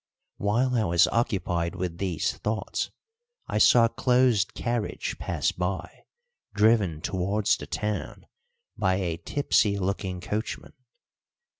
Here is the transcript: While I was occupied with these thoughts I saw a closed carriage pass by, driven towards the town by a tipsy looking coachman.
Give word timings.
While 0.37 0.73
I 0.73 0.83
was 0.85 1.05
occupied 1.09 1.75
with 1.75 1.99
these 1.99 2.35
thoughts 2.39 2.89
I 3.45 3.59
saw 3.59 3.85
a 3.85 3.89
closed 3.89 4.55
carriage 4.55 5.19
pass 5.19 5.51
by, 5.51 6.05
driven 6.55 7.01
towards 7.01 7.55
the 7.55 7.67
town 7.67 8.25
by 8.75 8.95
a 8.95 9.17
tipsy 9.17 9.77
looking 9.77 10.19
coachman. 10.19 10.73